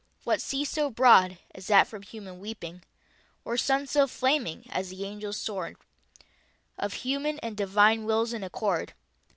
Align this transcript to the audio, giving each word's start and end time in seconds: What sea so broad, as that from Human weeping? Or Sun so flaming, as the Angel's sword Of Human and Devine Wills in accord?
What 0.23 0.41
sea 0.41 0.65
so 0.65 0.89
broad, 0.89 1.37
as 1.53 1.67
that 1.67 1.85
from 1.85 2.01
Human 2.01 2.39
weeping? 2.39 2.81
Or 3.45 3.55
Sun 3.55 3.85
so 3.85 4.07
flaming, 4.07 4.65
as 4.71 4.89
the 4.89 5.05
Angel's 5.05 5.37
sword 5.37 5.77
Of 6.75 6.93
Human 7.05 7.37
and 7.41 7.55
Devine 7.55 8.05
Wills 8.05 8.33
in 8.33 8.43
accord? 8.43 8.95